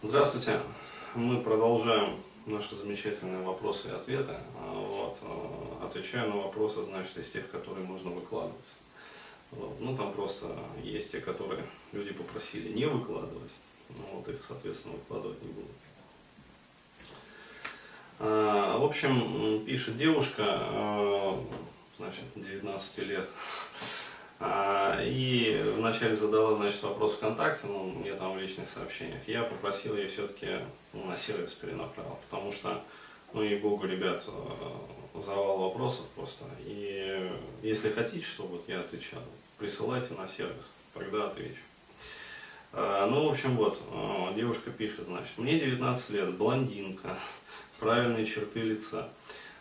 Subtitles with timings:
[0.00, 0.60] Здравствуйте.
[1.16, 4.36] Мы продолжаем наши замечательные вопросы и ответы.
[4.56, 5.18] А, вот.
[5.22, 8.54] а, Отвечаю на вопросы, значит, из тех, которые можно выкладывать.
[9.50, 9.80] Вот.
[9.80, 13.52] Ну, там просто есть те, которые люди попросили не выкладывать.
[13.88, 15.68] Ну, вот их, соответственно, выкладывать не буду.
[18.20, 21.34] А, В общем, пишет девушка,
[21.98, 23.28] значит, 19 лет,
[24.40, 29.26] а, и вначале задала, значит, вопрос ВКонтакте, ну, мне там в личных сообщениях.
[29.26, 30.60] Я попросил ее все-таки
[30.92, 32.82] ну, на сервис перенаправил, потому что,
[33.32, 36.44] ну, и богу, ребят, э, завал вопросов просто.
[36.60, 37.32] И
[37.62, 39.22] если хотите, чтобы я отвечал,
[39.58, 41.60] присылайте на сервис, тогда отвечу.
[42.72, 47.18] А, Ну, в общем, вот, э, девушка пишет, значит, мне 19 лет, блондинка,
[47.80, 49.08] правильные черты лица.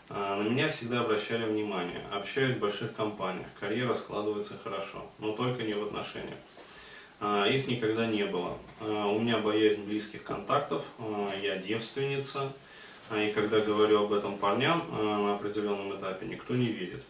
[0.10, 5.64] А, На меня всегда обращали внимание, общаюсь в больших компаниях, карьера складывается хорошо, но только
[5.64, 6.38] не в отношениях.
[7.20, 8.58] А, Их никогда не было.
[8.80, 10.84] А, У меня боязнь близких контактов,
[11.42, 12.54] я девственница,
[13.14, 17.04] и когда говорю об этом парням на определенном этапе, никто не верит.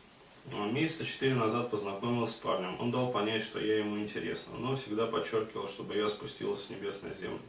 [0.72, 2.78] Месяца четыре назад познакомилась с парнем.
[2.80, 7.02] Он дал понять, что я ему интересна, но всегда подчеркивал, чтобы я спустилась с небес
[7.02, 7.42] на землю.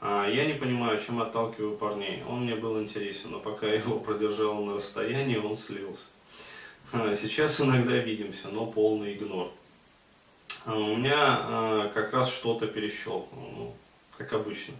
[0.00, 2.22] А, Я не понимаю, чем отталкиваю парней.
[2.28, 6.04] Он мне был интересен, но пока я его продержал на расстоянии, он слился.
[6.92, 9.50] А, Сейчас иногда видимся, но полный игнор.
[10.64, 13.74] А, У меня как раз что-то перещелкнуло, ну,
[14.16, 14.74] как обычно.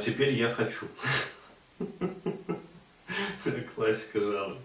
[0.00, 0.86] Теперь я хочу.
[3.74, 4.56] Классика жанра.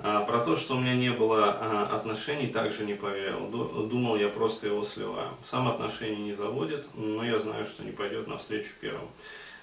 [0.00, 3.48] А, Про то, что у меня не было а, отношений, также не поверил.
[3.48, 5.30] Ду- Думал, я просто его сливаю.
[5.44, 9.08] Сам отношения не заводит, но я знаю, что не пойдет навстречу первым.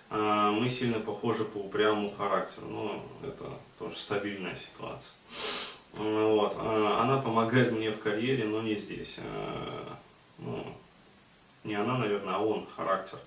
[0.09, 3.45] А, Мы сильно похожи по упрямому характеру, но это
[3.79, 5.15] тоже стабильная ситуация.
[5.93, 6.57] Вот.
[6.59, 9.15] Она помогает мне в карьере, но не здесь.
[10.39, 10.65] Ну,
[11.63, 13.17] не она, наверное, а он, характер.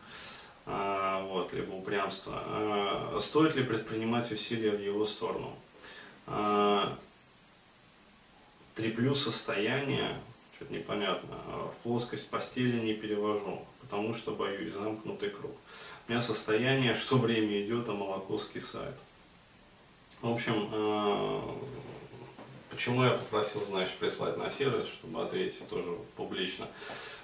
[0.67, 3.19] Вот, либо упрямство.
[3.23, 5.57] Стоит ли предпринимать усилия в его сторону?
[6.31, 6.97] А,
[8.75, 10.21] Треплю состояние,
[10.55, 15.53] что-то непонятно, а, в плоскость постели не перевожу, потому что боюсь, замкнутый круг.
[16.07, 18.95] У меня состояние, что время идет, а молоко скисает.
[20.21, 21.59] В общем, а,
[22.71, 26.69] почему я попросил, значит, прислать на сервис, чтобы ответить тоже публично?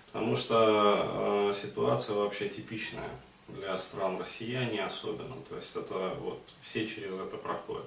[0.06, 3.10] Потому что ситуация вообще типичная
[3.48, 5.36] для стран россияне особенно.
[5.48, 7.86] То есть это вот все через это проходят.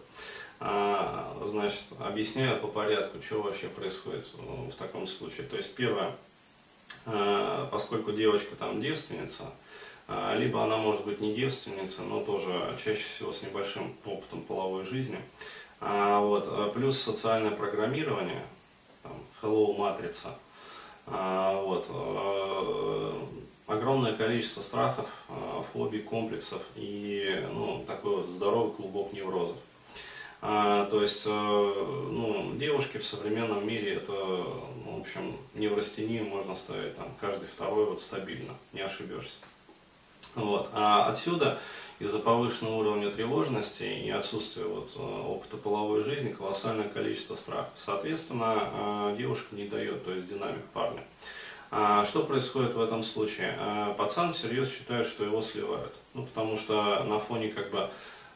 [0.60, 5.46] А, значит, объясняю по порядку, что вообще происходит э, в таком случае.
[5.46, 6.16] То есть первое,
[7.06, 9.52] э, поскольку девочка там девственница,
[10.08, 14.84] э, либо она может быть не девственница, но тоже чаще всего с небольшим опытом половой
[14.84, 15.20] жизни.
[15.80, 18.44] А, вот, плюс социальное программирование,
[19.04, 19.14] там,
[19.44, 20.40] hello матрица,
[21.06, 21.88] а, вот,
[23.68, 25.08] огромное количество страхов,
[25.72, 29.58] фобий, комплексов и ну, такой вот здоровый клубок неврозов.
[30.42, 36.56] А, то есть, э, ну, девушки в современном мире это, ну, в общем, неврастению можно
[36.56, 39.38] ставить там каждый второй вот стабильно, не ошибешься.
[40.36, 40.70] Вот.
[40.74, 41.60] А отсюда
[41.98, 47.74] из-за повышенного уровня тревожности и отсутствия вот, э, опыта половой жизни колоссальное количество страхов.
[47.76, 51.04] Соответственно, э, девушка не дает, то есть динамик парня.
[51.72, 53.58] А Что происходит в этом случае?
[53.98, 55.94] Пацан всерьез считает, что его сливают.
[56.14, 57.90] Ну, потому что на фоне как бы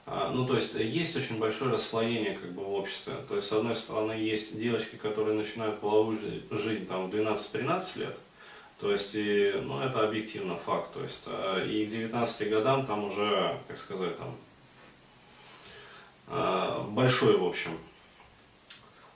[0.05, 3.13] ну, то есть есть очень большое расслоение как бы в обществе.
[3.29, 7.99] То есть, с одной стороны, есть девочки, которые начинают половую жи- жизнь там в 12-13
[7.99, 8.17] лет.
[8.79, 10.93] То есть, и, ну, это объективно факт.
[10.93, 14.35] То есть, э, и к 19 годам там уже, как сказать, там
[16.27, 17.77] э, большой, в общем,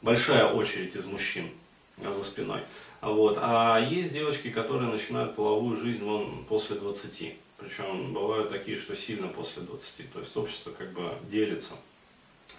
[0.03, 1.49] большая очередь из мужчин
[1.97, 2.61] за спиной.
[3.01, 3.37] Вот.
[3.41, 7.35] А есть девочки, которые начинают половую жизнь вон после 20.
[7.65, 10.13] Причем бывают такие, что сильно после 20.
[10.13, 11.73] То есть общество как бы делится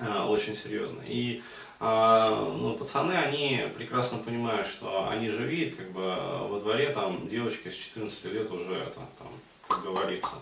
[0.00, 1.03] э, очень серьезно.
[1.06, 1.43] И
[1.78, 7.28] а, ну, пацаны, они прекрасно понимают, что они же видят, как бы во дворе там
[7.28, 10.37] девочки с 14 лет уже это, там, говорится,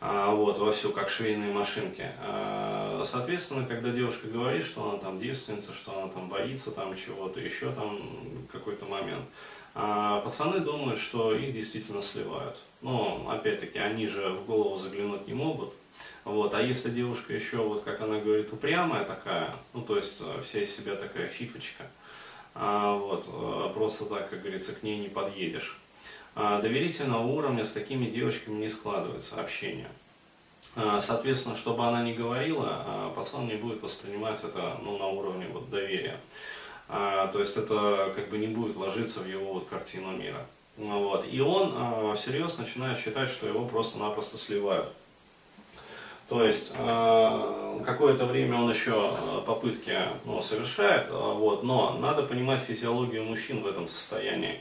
[0.00, 2.10] а, вот, вовсю, как швейные машинки.
[2.20, 7.40] А, Соответственно, когда девушка говорит, что она там девственница, что она там боится там чего-то,
[7.40, 8.00] еще там
[8.52, 9.24] какой-то момент,
[9.78, 12.58] а пацаны думают, что их действительно сливают.
[12.80, 15.74] Но, опять-таки, они же в голову заглянуть не могут.
[16.24, 16.54] Вот.
[16.54, 20.62] А если девушка еще, вот как она говорит, упрямая такая, ну, то есть э, вся
[20.62, 21.84] из себя такая фифочка,
[22.54, 25.78] а, вот, э, просто так, как говорится, к ней не подъедешь.
[26.34, 29.88] А, доверительного уровня с такими девочками не складывается общение.
[31.00, 36.20] Соответственно, чтобы она не говорила, пацан не будет воспринимать это ну, на уровне вот, доверия.
[36.88, 40.46] А, То есть это как бы не будет ложиться в его вот, картину мира.
[40.76, 41.26] Вот.
[41.30, 44.92] И он э, всерьез начинает считать, что его просто-напросто сливают.
[46.28, 49.12] То есть э, какое-то время он еще
[49.46, 54.60] попытки ну, совершает, вот, но надо понимать физиологию мужчин в этом состоянии.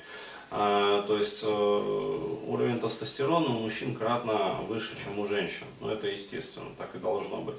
[0.58, 5.66] А, то есть э, уровень тестостерона у мужчин кратно выше, чем у женщин.
[5.82, 7.58] Ну, это естественно, так и должно быть.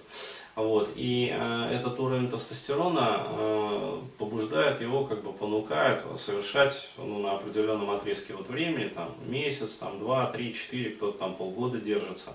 [0.55, 0.91] Вот.
[0.97, 7.91] И э, этот уровень тестостерона э, побуждает его, как бы понукает совершать ну, на определенном
[7.91, 12.33] отрезке вот времени, там, месяц, там, два, три, четыре, кто-то там полгода держится.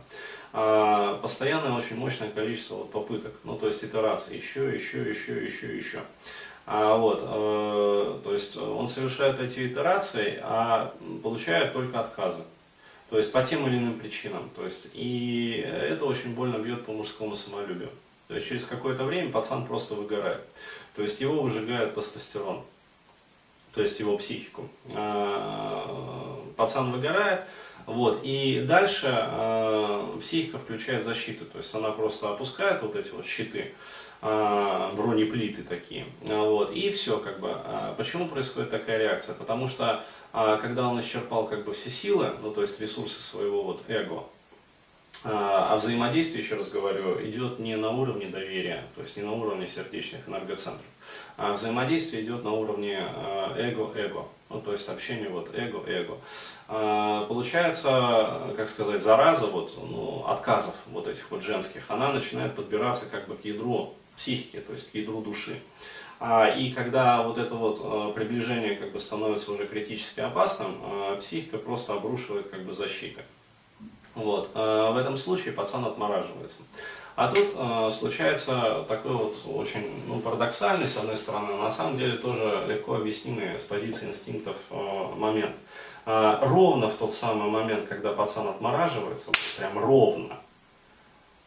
[0.54, 5.76] Э, постоянное очень мощное количество вот, попыток, ну то есть итераций, еще, еще, еще, еще,
[5.76, 6.02] еще.
[6.68, 7.24] А, вот,
[8.82, 12.44] он совершает эти итерации, а получает только отказы.
[13.12, 14.50] То есть по тем или иным причинам.
[14.56, 17.90] То есть, и это очень больно бьет по мужскому самолюбию.
[18.28, 20.42] То есть через какое-то время пацан просто выгорает.
[20.96, 22.64] То есть его выжигает тестостерон.
[23.74, 24.68] То есть его психику.
[24.96, 27.42] А, пацан выгорает,
[27.86, 33.26] вот, и дальше э, психика включает защиту, то есть она просто опускает вот эти вот
[33.26, 33.74] щиты,
[34.22, 37.50] бронеплиты такие, вот, и все, как бы.
[37.52, 39.34] А почему происходит такая реакция?
[39.34, 43.82] Потому что, когда он исчерпал, как бы, все силы, ну, то есть ресурсы своего вот
[43.88, 44.24] эго,
[45.24, 49.68] а взаимодействие, еще раз говорю, идет не на уровне доверия, то есть не на уровне
[49.68, 50.86] сердечных энергоцентров,
[51.38, 53.04] а взаимодействие идет на уровне
[53.58, 56.18] эго-эго, ну, то есть общение вот эго-эго.
[56.68, 63.06] А, получается, как сказать, зараза вот, ну, отказов вот этих вот женских, она начинает подбираться
[63.08, 65.60] как бы к ядру психики, то есть к ядру души.
[66.24, 70.76] А, и когда вот это вот а, приближение как бы становится уже критически опасным,
[71.20, 73.24] психика просто обрушивает как бы защиты.
[74.14, 74.54] Вот.
[74.54, 76.60] В этом случае пацан отмораживается.
[77.16, 82.66] А тут случается такой вот очень ну, парадоксальный, с одной стороны, на самом деле тоже
[82.68, 84.58] легко объяснимый с позиции инстинктов
[85.16, 85.56] момент.
[86.06, 90.38] Ровно в тот самый момент, когда пацан отмораживается, прям ровно,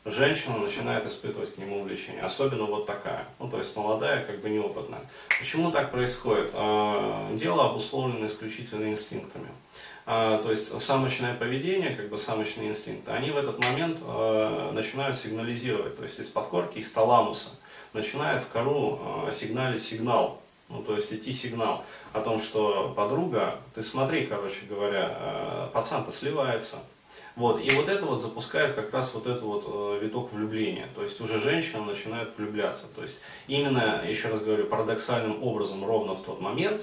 [0.04, 4.50] женщина начинает испытывать к нему влечение, особенно вот такая, ну то есть молодая, как бы
[4.50, 5.00] неопытная.
[5.38, 6.52] Почему так происходит?
[6.52, 9.48] Дело обусловлено исключительно инстинктами.
[10.04, 14.00] То есть самочное поведение, как бы самочные инстинкты, они в этот момент
[14.74, 17.50] начинают сигнализировать, то есть из подкорки, из таламуса
[17.94, 19.00] начинает в кору
[19.32, 25.70] сигналить сигнал, ну, то есть идти сигнал о том, что подруга, ты смотри, короче говоря,
[25.72, 26.80] пацан-то сливается,
[27.36, 30.88] вот, и вот это вот запускает как раз вот этот вот э, виток влюбления.
[30.94, 32.86] То есть уже женщина начинает влюбляться.
[32.94, 36.82] То есть именно, еще раз говорю, парадоксальным образом ровно в тот момент,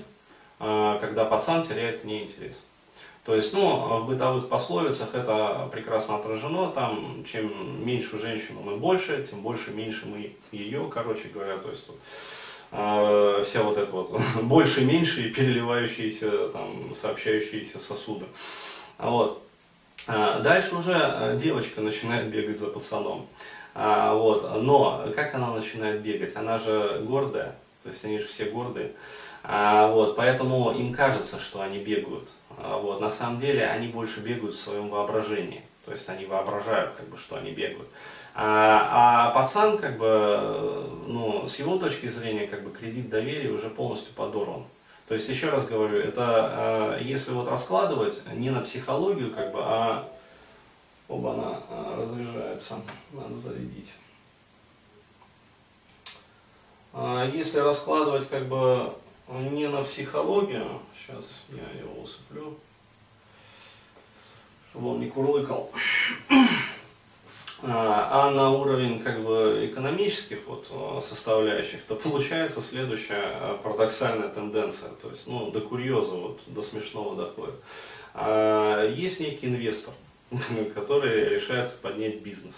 [0.60, 2.58] э, когда пацан теряет к ней интерес.
[3.24, 9.26] То есть, ну, в бытовых пословицах это прекрасно отражено, там, чем меньше женщину мы больше,
[9.30, 11.88] тем больше, меньше мы ее, короче говоря, то есть,
[12.72, 18.26] э, вся вот эта вот больше, меньше и переливающиеся, там, сообщающиеся сосуды.
[18.98, 19.42] Вот.
[20.08, 23.28] А, дальше уже э, девочка начинает бегать за пацаном.
[23.74, 24.62] А, вот.
[24.62, 26.36] Но как она начинает бегать?
[26.36, 28.92] Она же гордая, то есть они же все гордые.
[29.44, 30.16] А, вот.
[30.16, 32.30] Поэтому им кажется, что они бегают.
[32.58, 33.00] Вот.
[33.00, 35.64] На самом деле они больше бегают в своем воображении.
[35.86, 37.88] То есть они воображают, как бы, что они бегают.
[38.36, 43.70] А, а пацан, как бы, ну, с его точки зрения, как бы, кредит доверия уже
[43.70, 44.64] полностью подорван.
[45.12, 49.60] То есть, еще раз говорю, это э, если вот раскладывать не на психологию, как бы,
[49.62, 50.10] а
[51.10, 53.92] оба она разряжается, надо зарядить.
[56.94, 58.96] А если раскладывать как бы
[59.28, 62.58] не на психологию, сейчас я его усыплю,
[64.70, 65.74] чтобы он не курлыкал.
[67.64, 74.30] А, а на уровень как бы экономических вот а, составляющих, то получается следующая а, парадоксальная
[74.30, 77.56] тенденция, то есть ну, до курьеза, вот, до смешного доходит.
[78.98, 79.94] Есть некий инвестор,
[80.76, 82.56] который решается поднять бизнес.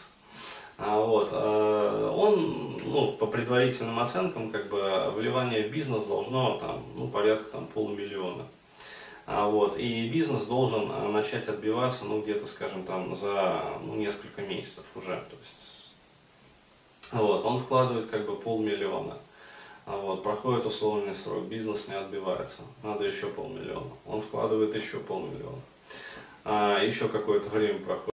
[0.78, 1.32] Вот.
[1.32, 7.68] Он, ну, по предварительным оценкам, как бы, вливание в бизнес должно там, ну, порядка там,
[7.68, 8.48] полумиллиона.
[9.26, 14.42] А, вот, и бизнес должен а, начать отбиваться, ну, где-то, скажем, там, за ну, несколько
[14.42, 15.16] месяцев уже.
[15.30, 15.94] То есть,
[17.12, 19.18] вот, он вкладывает как бы полмиллиона.
[19.86, 23.92] А вот, проходит условный срок, бизнес не отбивается, надо еще полмиллиона.
[24.06, 25.62] Он вкладывает еще полмиллиона.
[26.46, 28.10] А, еще какое-то время проходит.